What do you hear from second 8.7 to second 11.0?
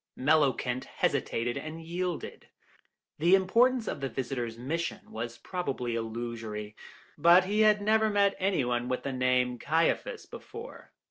with the name Caiaphas before.